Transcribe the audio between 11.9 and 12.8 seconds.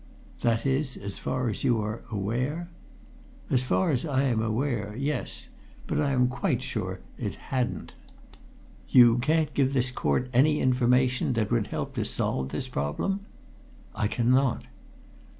to solve this